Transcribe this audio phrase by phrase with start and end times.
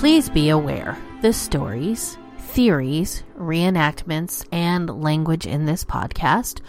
[0.00, 6.62] Please be aware the stories, theories, reenactments, and language in this podcast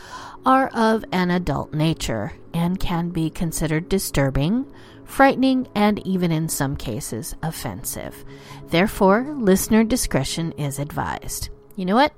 [0.46, 4.70] are of an adult nature and can be considered disturbing,
[5.06, 8.26] frightening, and even in some cases offensive.
[8.68, 11.48] Therefore, listener discretion is advised.
[11.78, 12.12] You know what?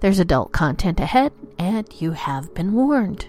[0.00, 3.28] There's adult content ahead, and you have been warned.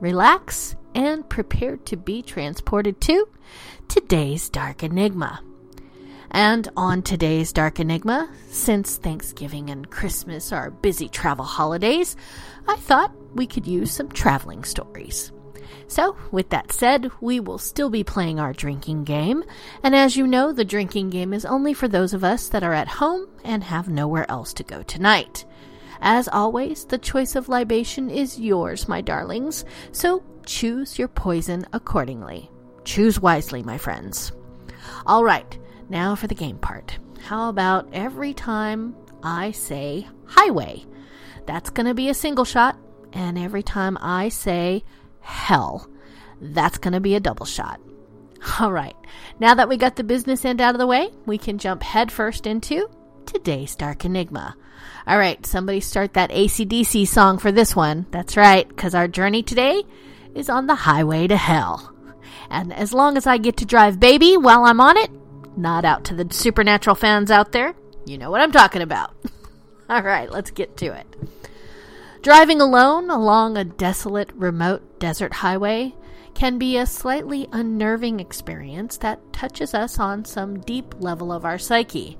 [0.00, 3.28] relax, and prepare to be transported to
[3.88, 5.40] today's Dark Enigma.
[6.30, 12.16] And on today's Dark Enigma, since Thanksgiving and Christmas are busy travel holidays,
[12.66, 15.32] I thought we could use some traveling stories.
[15.86, 19.42] So, with that said, we will still be playing our drinking game,
[19.82, 22.74] and as you know, the drinking game is only for those of us that are
[22.74, 25.46] at home and have nowhere else to go tonight.
[26.00, 32.50] As always, the choice of libation is yours, my darlings, so choose your poison accordingly.
[32.84, 34.32] Choose wisely, my friends.
[35.06, 36.98] All right, now for the game part.
[37.20, 40.84] How about every time I say highway?
[41.46, 42.78] That's going to be a single shot,
[43.12, 44.84] and every time I say
[45.20, 45.88] hell,
[46.40, 47.80] that's going to be a double shot.
[48.60, 48.96] All right,
[49.40, 52.46] now that we got the business end out of the way, we can jump headfirst
[52.46, 52.88] into
[53.26, 54.56] today's Dark Enigma.
[55.06, 58.06] All right, somebody start that ACDC song for this one.
[58.10, 59.82] That's right, because our journey today
[60.34, 61.94] is on the highway to hell.
[62.50, 65.10] And as long as I get to drive baby while I'm on it,
[65.56, 69.14] not out to the supernatural fans out there, you know what I'm talking about.
[69.88, 71.06] All right, let's get to it.
[72.22, 75.94] Driving alone along a desolate, remote desert highway
[76.34, 81.58] can be a slightly unnerving experience that touches us on some deep level of our
[81.58, 82.18] psyche.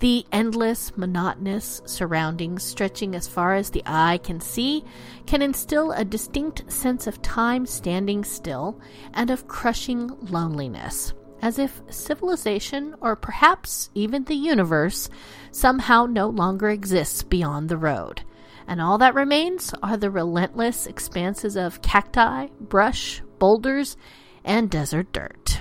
[0.00, 4.84] The endless, monotonous surroundings stretching as far as the eye can see
[5.26, 8.80] can instill a distinct sense of time standing still
[9.14, 15.08] and of crushing loneliness, as if civilization, or perhaps even the universe,
[15.52, 18.22] somehow no longer exists beyond the road.
[18.66, 23.96] And all that remains are the relentless expanses of cacti, brush, boulders,
[24.44, 25.53] and desert dirt.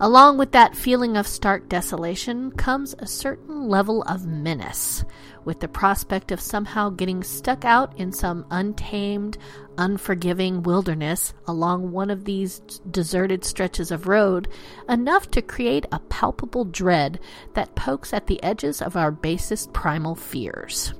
[0.00, 5.04] Along with that feeling of stark desolation comes a certain level of menace,
[5.44, 9.38] with the prospect of somehow getting stuck out in some untamed,
[9.78, 12.58] unforgiving wilderness along one of these
[12.90, 14.48] deserted stretches of road,
[14.88, 17.20] enough to create a palpable dread
[17.54, 20.92] that pokes at the edges of our basest primal fears.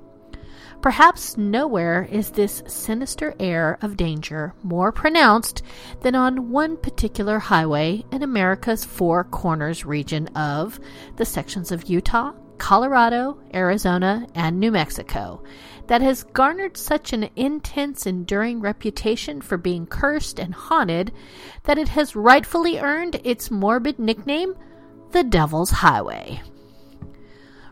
[0.85, 5.63] Perhaps nowhere is this sinister air of danger more pronounced
[6.03, 10.79] than on one particular highway in America's Four Corners region of
[11.17, 15.43] the sections of Utah, Colorado, Arizona, and New Mexico
[15.87, 21.15] that has garnered such an intense, enduring reputation for being cursed and haunted
[21.63, 24.55] that it has rightfully earned its morbid nickname,
[25.13, 26.43] the Devil's Highway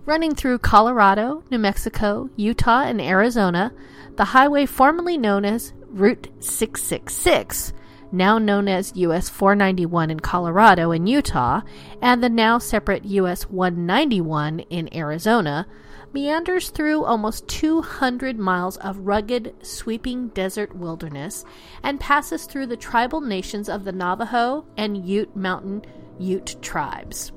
[0.05, 3.73] running through Colorado, New Mexico, Utah, and Arizona,
[4.17, 7.73] the highway formerly known as Route 666,
[8.11, 11.61] now known as US 491 in Colorado and Utah,
[12.01, 15.67] and the now separate US 191 in Arizona,
[16.13, 21.45] meanders through almost 200 miles of rugged, sweeping desert wilderness
[21.83, 25.83] and passes through the tribal nations of the Navajo and Ute Mountain
[26.19, 27.33] Ute tribes.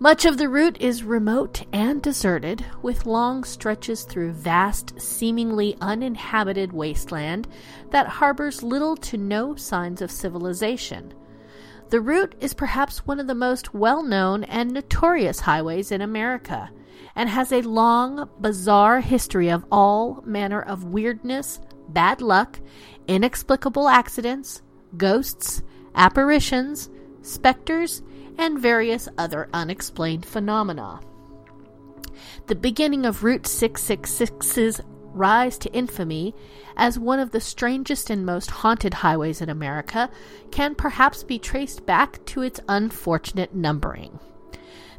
[0.00, 6.72] Much of the route is remote and deserted, with long stretches through vast, seemingly uninhabited
[6.72, 7.46] wasteland
[7.90, 11.14] that harbors little to no signs of civilization.
[11.90, 16.70] The route is perhaps one of the most well known and notorious highways in America,
[17.14, 22.58] and has a long, bizarre history of all manner of weirdness, bad luck,
[23.06, 24.60] inexplicable accidents,
[24.96, 25.62] ghosts,
[25.94, 26.90] apparitions,
[27.22, 28.02] specters,
[28.38, 31.00] and various other unexplained phenomena.
[32.46, 34.80] The beginning of Route 666's
[35.14, 36.34] rise to infamy
[36.76, 40.10] as one of the strangest and most haunted highways in America
[40.50, 44.18] can perhaps be traced back to its unfortunate numbering.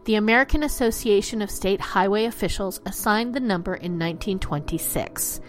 [0.05, 5.41] The American Association of State Highway Officials assigned the number in 1926,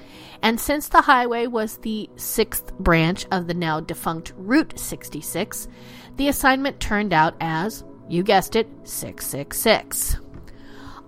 [0.43, 5.69] and since the highway was the sixth branch of the now defunct Route 66,
[6.17, 10.19] the assignment turned out as You guessed it, 666.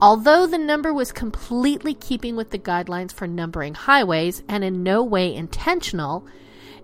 [0.00, 5.02] Although the number was completely keeping with the guidelines for numbering highways and in no
[5.02, 6.26] way intentional,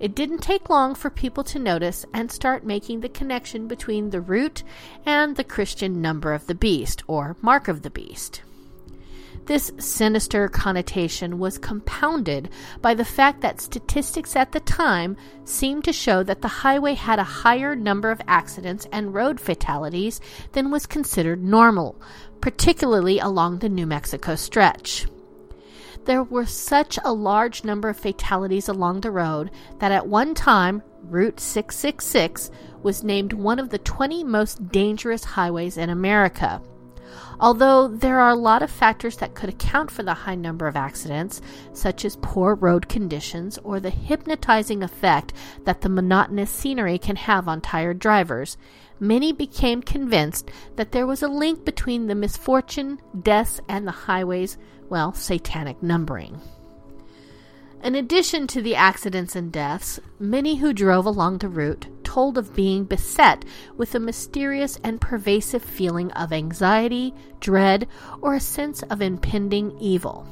[0.01, 4.21] it didn't take long for people to notice and start making the connection between the
[4.21, 4.65] route
[5.07, 8.43] and the Christian number of the beast, or mark of the beast.
[9.47, 12.49] This sinister connotation was compounded
[12.81, 17.19] by the fact that statistics at the time seemed to show that the highway had
[17.19, 20.19] a higher number of accidents and road fatalities
[20.53, 22.01] than was considered normal,
[22.41, 25.07] particularly along the New Mexico stretch.
[26.07, 30.83] There were such a large number of fatalities along the road that at one time,
[31.03, 32.51] Route 666
[32.83, 36.63] was named one of the 20 most dangerous highways in America.
[37.41, 40.77] Although there are a lot of factors that could account for the high number of
[40.77, 41.41] accidents,
[41.73, 45.33] such as poor road conditions or the hypnotizing effect
[45.65, 48.57] that the monotonous scenery can have on tired drivers,
[49.01, 54.57] many became convinced that there was a link between the misfortune, deaths, and the highway's,
[54.89, 56.41] well, satanic numbering.
[57.85, 62.55] In addition to the accidents and deaths, many who drove along the route told of
[62.55, 63.45] being beset
[63.77, 67.87] with a mysterious and pervasive feeling of anxiety, dread,
[68.23, 70.27] or a sense of impending evil.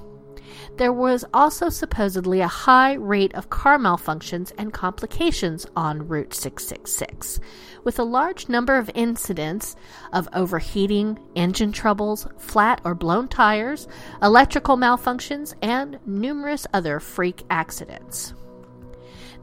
[0.79, 7.39] There was also supposedly a high rate of car malfunctions and complications on Route 666,
[7.84, 9.76] with a large number of incidents
[10.12, 13.88] of overheating, engine troubles, flat or blown tires,
[14.23, 18.34] electrical malfunctions, and numerous other freak accidents.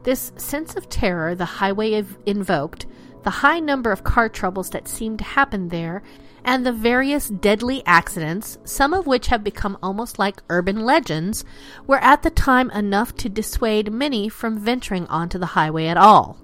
[0.02, 2.86] This sense of terror the highway invoked,
[3.22, 6.02] the high number of car troubles that seemed to happen there,
[6.42, 11.44] and the various deadly accidents, some of which have become almost like urban legends,
[11.86, 16.38] were at the time enough to dissuade many from venturing onto the highway at all.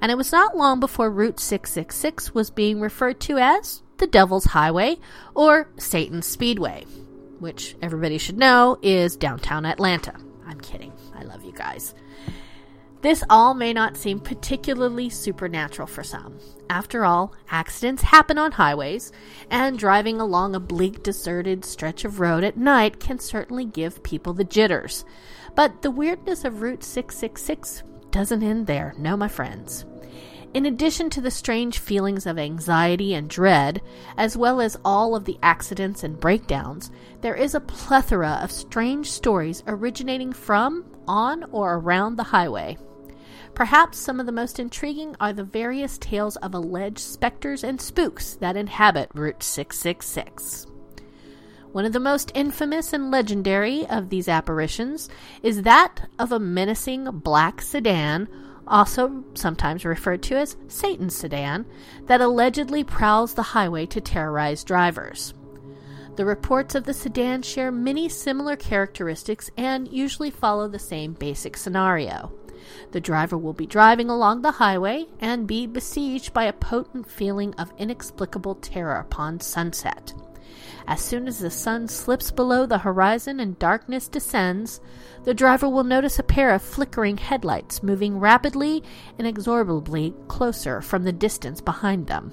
[0.00, 4.44] And it was not long before Route 666 was being referred to as the Devil's
[4.46, 4.96] Highway
[5.34, 6.84] or Satan's Speedway,
[7.38, 10.14] which everybody should know is downtown Atlanta.
[10.46, 10.92] I'm kidding.
[11.14, 11.94] I love you guys.
[13.02, 16.38] This all may not seem particularly supernatural for some.
[16.68, 19.12] After all, accidents happen on highways,
[19.50, 24.32] and driving along a bleak, deserted stretch of road at night can certainly give people
[24.32, 25.04] the jitters.
[25.54, 27.84] But the weirdness of Route 666
[28.16, 29.84] doesn't end there, no, my friends.
[30.54, 33.82] In addition to the strange feelings of anxiety and dread,
[34.16, 36.90] as well as all of the accidents and breakdowns,
[37.20, 42.78] there is a plethora of strange stories originating from, on, or around the highway.
[43.52, 48.36] Perhaps some of the most intriguing are the various tales of alleged specters and spooks
[48.36, 50.66] that inhabit Route 666.
[51.76, 55.10] One of the most infamous and legendary of these apparitions
[55.42, 58.28] is that of a menacing black sedan,
[58.66, 61.66] also sometimes referred to as Satan's sedan,
[62.06, 65.34] that allegedly prowls the highway to terrorize drivers.
[66.14, 71.58] The reports of the sedan share many similar characteristics and usually follow the same basic
[71.58, 72.32] scenario.
[72.92, 77.52] The driver will be driving along the highway and be besieged by a potent feeling
[77.56, 80.14] of inexplicable terror upon sunset.
[80.88, 84.80] As soon as the sun slips below the horizon and darkness descends,
[85.24, 88.84] the driver will notice a pair of flickering headlights moving rapidly
[89.18, 92.32] inexorably closer from the distance behind them.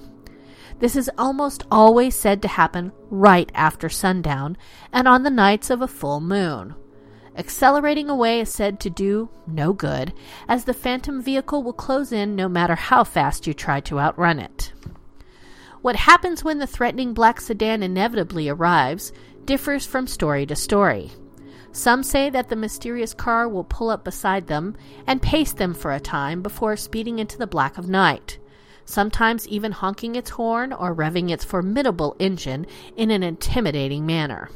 [0.78, 4.56] This is almost always said to happen right after sundown
[4.92, 6.74] and on the nights of a full moon.
[7.36, 10.12] Accelerating away is said to do no good,
[10.46, 14.38] as the phantom vehicle will close in no matter how fast you try to outrun
[14.38, 14.72] it.
[15.84, 19.12] What happens when the threatening black sedan inevitably arrives
[19.44, 21.12] differs from story to story.
[21.72, 25.92] Some say that the mysterious car will pull up beside them and pace them for
[25.92, 28.38] a time before speeding into the black of night,
[28.86, 34.48] sometimes even honking its horn or revving its formidable engine in an intimidating manner.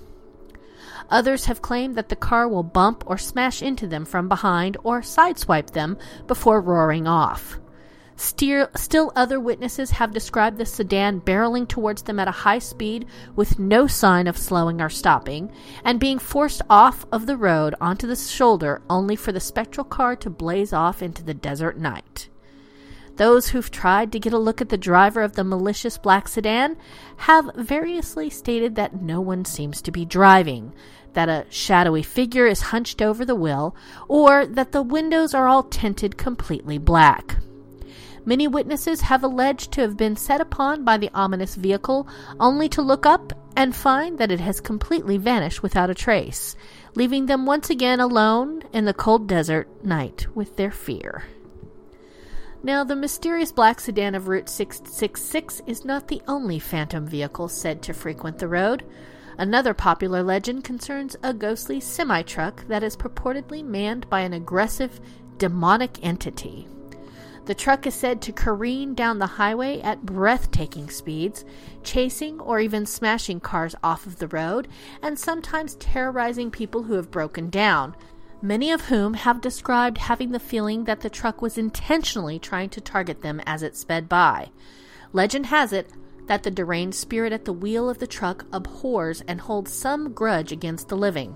[1.10, 5.02] Others have claimed that the car will bump or smash into them from behind or
[5.02, 7.60] sideswipe them before roaring off.
[8.20, 13.06] Still, still other witnesses have described the sedan barreling towards them at a high speed
[13.36, 15.52] with no sign of slowing or stopping,
[15.84, 20.16] and being forced off of the road onto the shoulder only for the spectral car
[20.16, 22.28] to blaze off into the desert night.
[23.14, 26.76] Those who've tried to get a look at the driver of the malicious black sedan
[27.18, 30.72] have variously stated that no one seems to be driving,
[31.12, 33.76] that a shadowy figure is hunched over the wheel,
[34.08, 37.36] or that the windows are all tinted completely black.
[38.28, 42.06] Many witnesses have alleged to have been set upon by the ominous vehicle
[42.38, 46.54] only to look up and find that it has completely vanished without a trace,
[46.94, 51.24] leaving them once again alone in the cold desert night with their fear.
[52.62, 57.80] Now, the mysterious black sedan of Route 666 is not the only phantom vehicle said
[57.84, 58.84] to frequent the road.
[59.38, 65.00] Another popular legend concerns a ghostly semi truck that is purportedly manned by an aggressive,
[65.38, 66.68] demonic entity.
[67.48, 71.46] The truck is said to careen down the highway at breathtaking speeds,
[71.82, 74.68] chasing or even smashing cars off of the road,
[75.00, 77.96] and sometimes terrorizing people who have broken down,
[78.42, 82.82] many of whom have described having the feeling that the truck was intentionally trying to
[82.82, 84.50] target them as it sped by.
[85.14, 85.90] Legend has it
[86.26, 90.52] that the deranged spirit at the wheel of the truck abhors and holds some grudge
[90.52, 91.34] against the living.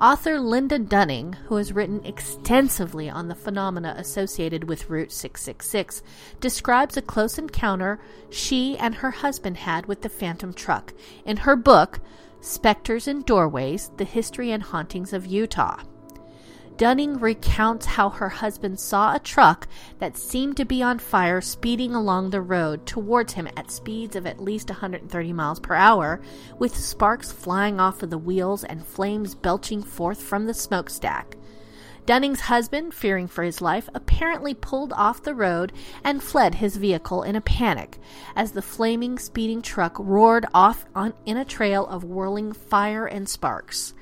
[0.00, 6.02] Author Linda Dunning, who has written extensively on the phenomena associated with Route 666,
[6.40, 10.92] describes a close encounter she and her husband had with the Phantom truck
[11.24, 12.00] in her book,
[12.40, 15.80] Specters in Doorways The History and Hauntings of Utah.
[16.76, 19.68] Dunning recounts how her husband saw a truck
[20.00, 24.26] that seemed to be on fire speeding along the road towards him at speeds of
[24.26, 26.20] at least 130 miles per hour,
[26.58, 31.36] with sparks flying off of the wheels and flames belching forth from the smokestack.
[32.06, 37.22] Dunning's husband, fearing for his life, apparently pulled off the road and fled his vehicle
[37.22, 37.98] in a panic
[38.34, 43.28] as the flaming, speeding truck roared off on, in a trail of whirling fire and
[43.28, 43.94] sparks.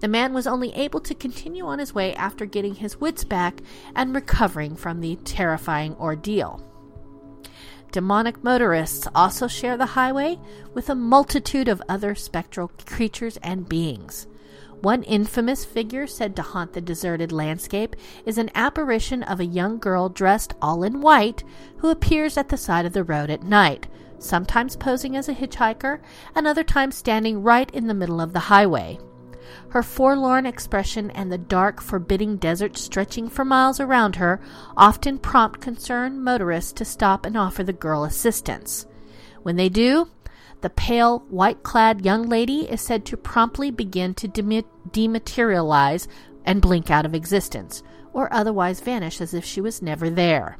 [0.00, 3.60] The man was only able to continue on his way after getting his wits back
[3.94, 6.62] and recovering from the terrifying ordeal.
[7.92, 10.38] Demonic motorists also share the highway
[10.74, 14.26] with a multitude of other spectral creatures and beings.
[14.82, 19.78] One infamous figure said to haunt the deserted landscape is an apparition of a young
[19.78, 21.42] girl dressed all in white
[21.78, 23.86] who appears at the side of the road at night,
[24.18, 26.00] sometimes posing as a hitchhiker
[26.34, 28.98] and other times standing right in the middle of the highway.
[29.70, 34.40] Her forlorn expression and the dark, forbidding desert stretching for miles around her
[34.76, 38.86] often prompt concerned motorists to stop and offer the girl assistance.
[39.42, 40.08] When they do,
[40.62, 46.08] the pale, white clad young lady is said to promptly begin to dematerialize
[46.44, 50.58] and blink out of existence, or otherwise vanish as if she was never there.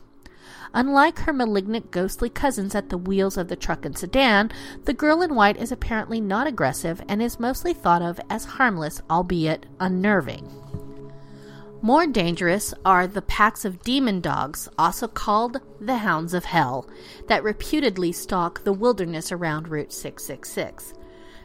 [0.74, 4.50] Unlike her malignant, ghostly cousins at the wheels of the truck and sedan,
[4.84, 9.00] the girl in white is apparently not aggressive and is mostly thought of as harmless,
[9.10, 10.50] albeit unnerving.
[11.82, 16.88] More dangerous are the packs of demon dogs, also called the Hounds of Hell,
[17.28, 20.94] that reputedly stalk the wilderness around Route 666.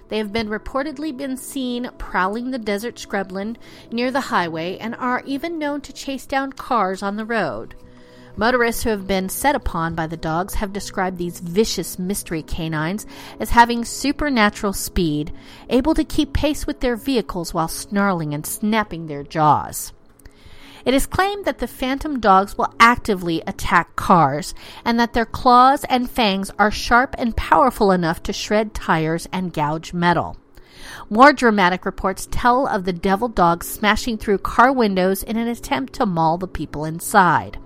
[0.07, 3.57] They have been reportedly been seen prowling the desert scrubland
[3.91, 7.75] near the highway and are even known to chase down cars on the road.
[8.37, 13.05] Motorists who have been set upon by the dogs have described these vicious mystery canines
[13.39, 15.33] as having supernatural speed,
[15.69, 19.91] able to keep pace with their vehicles while snarling and snapping their jaws.
[20.85, 25.83] It is claimed that the phantom dogs will actively attack cars and that their claws
[25.85, 30.37] and fangs are sharp and powerful enough to shred tires and gouge metal.
[31.09, 35.93] More dramatic reports tell of the devil dogs smashing through car windows in an attempt
[35.93, 37.59] to maul the people inside.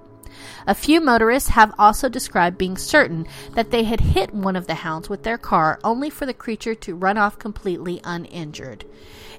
[0.67, 4.75] A few motorists have also described being certain that they had hit one of the
[4.75, 8.85] hounds with their car only for the creature to run off completely uninjured.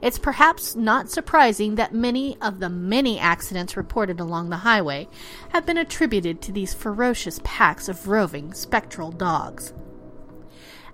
[0.03, 5.09] It's perhaps not surprising that many of the many accidents reported along the highway
[5.51, 9.73] have been attributed to these ferocious packs of roving spectral dogs.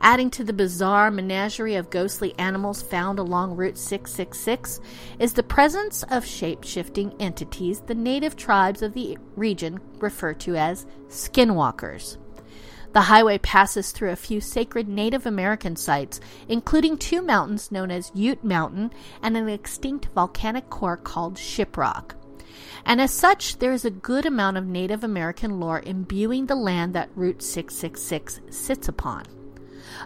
[0.04, 4.80] Adding to the bizarre menagerie of ghostly animals found along Route 666
[5.20, 10.56] is the presence of shape shifting entities the native tribes of the region refer to
[10.56, 12.16] as skinwalkers.
[12.92, 18.10] The highway passes through a few sacred Native American sites, including two mountains known as
[18.12, 18.92] Ute Mountain
[19.22, 22.16] and an extinct volcanic core called Shiprock.
[22.84, 26.92] And as such, there is a good amount of Native American lore imbuing the land
[26.94, 29.41] that Route 666 sits upon.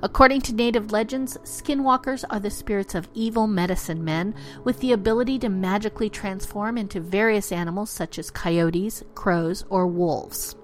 [0.02, 5.38] According to native legends, skinwalkers are the spirits of evil medicine men with the ability
[5.40, 10.56] to magically transform into various animals such as coyotes, crows, or wolves.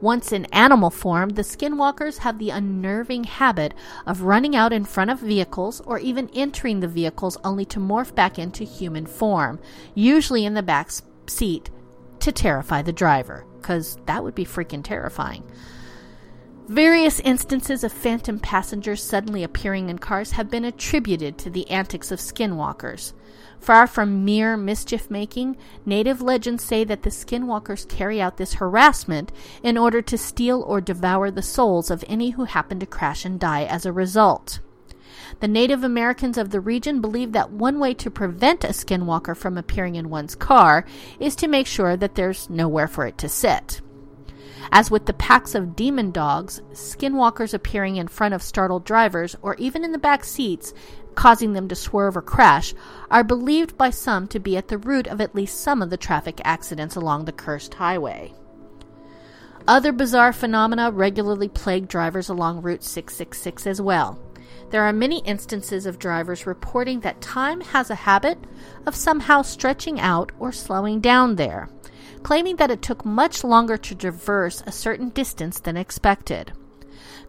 [0.00, 3.74] Once in animal form, the skinwalkers have the unnerving habit
[4.06, 8.14] of running out in front of vehicles or even entering the vehicles only to morph
[8.14, 9.58] back into human form,
[9.94, 10.90] usually in the back
[11.26, 11.70] seat
[12.20, 15.44] to terrify the driver, because that would be freaking terrifying.
[16.68, 22.10] Various instances of phantom passengers suddenly appearing in cars have been attributed to the antics
[22.10, 23.12] of skinwalkers.
[23.60, 29.30] Far from mere mischief making, native legends say that the skinwalkers carry out this harassment
[29.62, 33.38] in order to steal or devour the souls of any who happen to crash and
[33.38, 34.60] die as a result.
[35.40, 39.58] The Native Americans of the region believe that one way to prevent a skinwalker from
[39.58, 40.86] appearing in one's car
[41.20, 43.82] is to make sure that there's nowhere for it to sit.
[44.72, 49.54] As with the packs of demon dogs, skinwalkers appearing in front of startled drivers or
[49.56, 50.74] even in the back seats,
[51.14, 52.74] causing them to swerve or crash,
[53.10, 55.96] are believed by some to be at the root of at least some of the
[55.96, 58.32] traffic accidents along the cursed highway.
[59.66, 64.18] Other bizarre phenomena regularly plague drivers along Route 666 as well.
[64.70, 68.38] There are many instances of drivers reporting that time has a habit
[68.86, 71.68] of somehow stretching out or slowing down there,
[72.24, 76.52] claiming that it took much longer to traverse a certain distance than expected.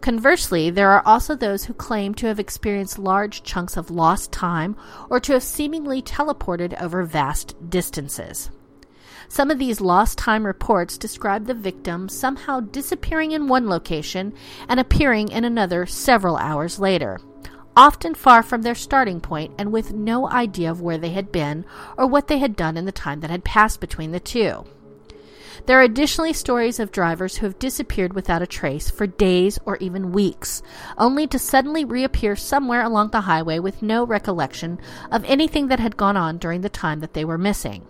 [0.02, 4.76] Conversely, there are also those who claim to have experienced large chunks of lost time
[5.10, 8.50] or to have seemingly teleported over vast distances.
[9.28, 14.34] Some of these lost time reports describe the victim somehow disappearing in one location
[14.70, 17.20] and appearing in another several hours later,
[17.76, 21.66] often far from their starting point and with no idea of where they had been
[21.98, 24.64] or what they had done in the time that had passed between the two.
[25.66, 29.78] There are additionally stories of drivers who have disappeared without a trace for days or
[29.78, 30.62] even weeks,
[30.98, 34.80] only to suddenly reappear somewhere along the highway with no recollection
[35.12, 37.88] of anything that had gone on during the time that they were missing.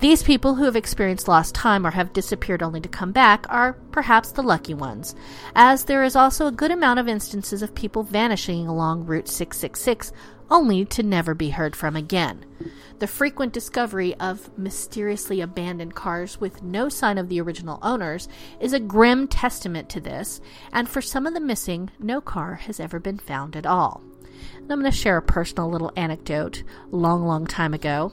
[0.00, 3.74] These people who have experienced lost time or have disappeared only to come back are
[3.90, 5.14] perhaps the lucky ones,
[5.54, 10.12] as there is also a good amount of instances of people vanishing along Route 666
[10.50, 12.44] only to never be heard from again.
[12.98, 18.28] The frequent discovery of mysteriously abandoned cars with no sign of the original owners
[18.60, 20.40] is a grim testament to this,
[20.72, 24.02] and for some of the missing, no car has ever been found at all.
[24.56, 26.62] And I'm going to share a personal little anecdote.
[26.90, 28.12] Long, long time ago,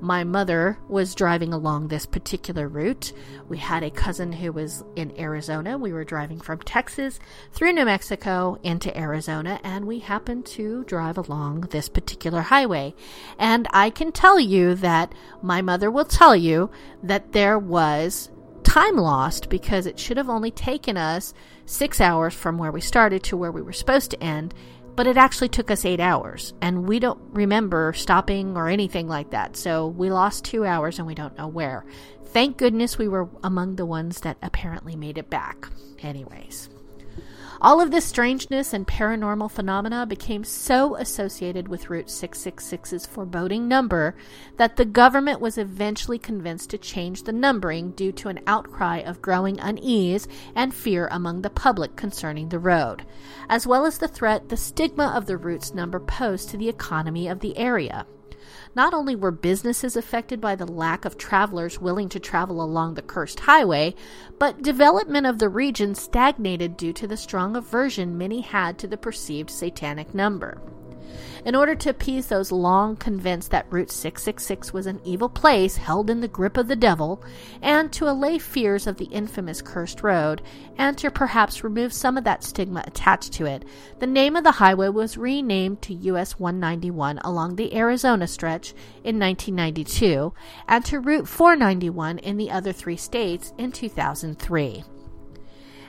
[0.00, 3.12] my mother was driving along this particular route.
[3.48, 5.78] We had a cousin who was in Arizona.
[5.78, 7.20] We were driving from Texas
[7.52, 12.94] through New Mexico into Arizona, and we happened to drive along this particular highway.
[13.38, 16.70] And I can tell you that my mother will tell you
[17.04, 18.28] that there was
[18.64, 21.34] time lost because it should have only taken us
[21.66, 24.54] six hours from where we started to where we were supposed to end
[24.94, 29.30] but it actually took us eight hours, and we don't remember stopping or anything like
[29.30, 29.56] that.
[29.56, 31.84] So we lost two hours and we don't know where.
[32.26, 35.68] Thank goodness we were among the ones that apparently made it back.
[36.02, 36.68] Anyways.
[37.64, 44.16] All of this strangeness and paranormal phenomena became so associated with Route 666's foreboding number
[44.56, 49.22] that the government was eventually convinced to change the numbering due to an outcry of
[49.22, 53.06] growing unease and fear among the public concerning the road,
[53.48, 57.28] as well as the threat the stigma of the route's number posed to the economy
[57.28, 58.04] of the area.
[58.74, 63.02] Not only were businesses affected by the lack of travelers willing to travel along the
[63.02, 63.94] cursed highway,
[64.38, 68.96] but development of the region stagnated due to the strong aversion many had to the
[68.96, 70.60] perceived satanic number.
[71.44, 76.08] In order to appease those long convinced that Route 666 was an evil place held
[76.08, 77.22] in the grip of the devil,
[77.60, 80.42] and to allay fears of the infamous cursed road,
[80.78, 83.64] and to perhaps remove some of that stigma attached to it,
[83.98, 88.70] the name of the highway was renamed to US 191 along the Arizona stretch
[89.02, 90.32] in 1992,
[90.68, 94.84] and to Route 491 in the other three states in 2003.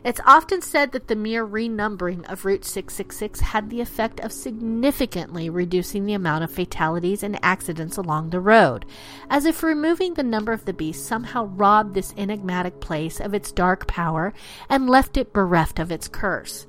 [0.04, 5.50] It's often said that the mere renumbering of Route 666 had the effect of significantly
[5.50, 8.86] reducing the amount of fatalities and accidents along the road,
[9.30, 13.54] as if removing the number of the beast somehow robbed this enigmatic place of its
[13.54, 14.34] dark power
[14.68, 16.68] and left it bereft of its curse.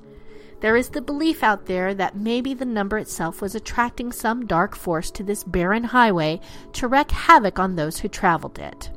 [0.61, 4.77] There is the belief out there that maybe the number itself was attracting some dark
[4.77, 6.39] force to this barren highway
[6.71, 8.89] to wreak havoc on those who traveled it.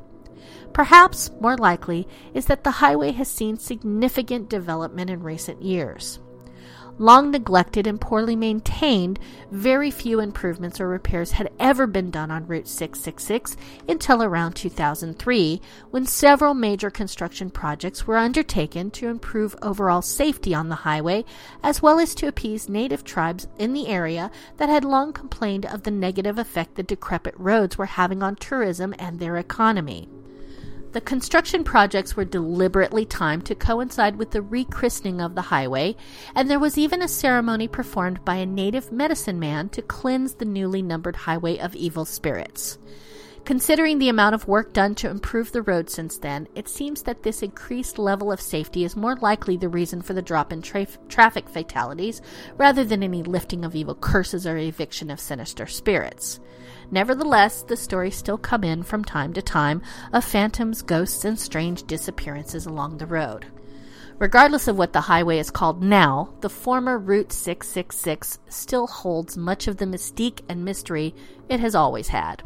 [0.73, 6.21] Perhaps more likely is that the highway has seen significant development in recent years.
[7.01, 9.21] Long neglected and poorly maintained,
[9.53, 13.57] very few improvements or repairs had ever been done on Route 666
[13.89, 20.71] until around 2003, when several major construction projects were undertaken to improve overall safety on
[20.71, 21.25] the highway,
[21.63, 25.85] as well as to appease native tribes in the area that had long complained of
[25.85, 30.09] the negative effect the decrepit roads were having on tourism and their economy.
[30.99, 35.95] The construction projects were deliberately timed to coincide with the rechristening of the highway,
[36.35, 40.45] and there was even a ceremony performed by a native medicine man to cleanse the
[40.45, 42.79] newly numbered highway of evil spirits.
[43.45, 47.23] Considering the amount of work done to improve the road since then, it seems that
[47.23, 50.85] this increased level of safety is more likely the reason for the drop in tra-
[51.09, 52.21] traffic fatalities
[52.57, 56.41] rather than any lifting of evil curses or eviction of sinister spirits.
[56.91, 61.85] Nevertheless, the stories still come in from time to time of phantoms, ghosts, and strange
[61.85, 63.47] disappearances along the road.
[64.19, 69.69] Regardless of what the highway is called now, the former Route 666 still holds much
[69.69, 71.15] of the mystique and mystery
[71.49, 72.43] it has always had.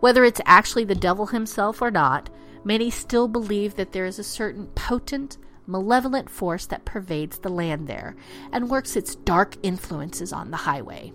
[0.00, 2.30] Whether it's actually the devil himself or not,
[2.64, 7.88] Many still believe that there is a certain potent, malevolent force that pervades the land
[7.88, 8.14] there
[8.52, 11.12] and works its dark influences on the highway.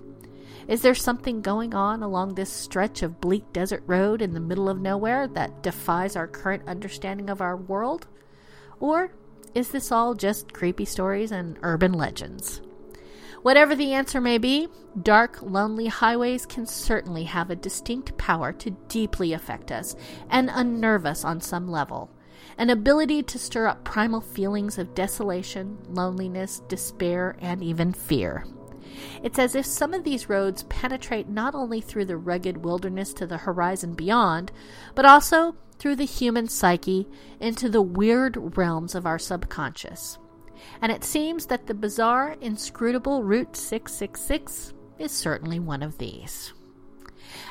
[0.67, 4.67] Is there something going on along this stretch of bleak desert road in the middle
[4.67, 8.07] of nowhere that defies our current understanding of our world?
[8.81, 9.11] Or
[9.55, 12.59] is this all just creepy stories and urban legends?
[13.43, 14.67] Whatever the answer may be,
[15.01, 19.95] dark, lonely highways can certainly have a distinct power to deeply affect us
[20.29, 22.09] and unnerve us on some level.
[22.57, 28.43] An ability to stir up primal feelings of desolation, loneliness, despair, and even fear.
[29.23, 33.27] It's as if some of these roads penetrate not only through the rugged wilderness to
[33.27, 34.51] the horizon beyond,
[34.95, 37.07] but also through the human psyche
[37.39, 40.17] into the weird realms of our subconscious.
[40.81, 46.53] And it seems that the bizarre, inscrutable Route 666 is certainly one of these.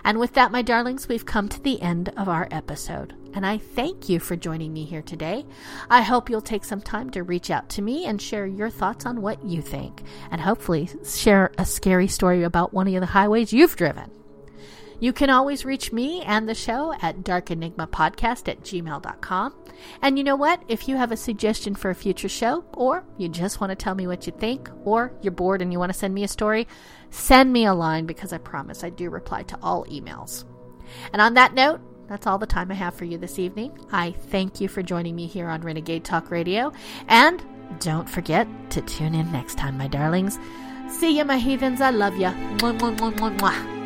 [0.05, 3.15] And with that, my darlings, we've come to the end of our episode.
[3.35, 5.45] And I thank you for joining me here today.
[5.91, 9.05] I hope you'll take some time to reach out to me and share your thoughts
[9.05, 10.03] on what you think.
[10.31, 14.11] And hopefully, share a scary story about one of the highways you've driven.
[14.99, 19.55] You can always reach me and the show at darkenigmapodcast at gmail.com.
[20.01, 20.63] And you know what?
[20.69, 23.95] If you have a suggestion for a future show, or you just want to tell
[23.95, 26.67] me what you think, or you're bored and you want to send me a story,
[27.11, 30.45] send me a line because I promise I do reply to all emails.
[31.13, 33.79] And on that note, that's all the time I have for you this evening.
[33.93, 36.73] I thank you for joining me here on Renegade Talk Radio.
[37.09, 37.45] And
[37.81, 40.39] don't forget to tune in next time, my darlings.
[40.89, 41.81] See you, my heathens.
[41.81, 42.29] I love you.
[42.29, 43.86] Mwah, mwah, mwah, mwah, mwah.